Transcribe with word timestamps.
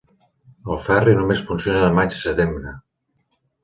El 0.75 0.79
ferri 0.85 1.13
només 1.21 1.45
funciona 1.51 1.85
de 1.87 1.93
maig 2.01 2.19
a 2.19 2.21
setembre. 2.25 2.79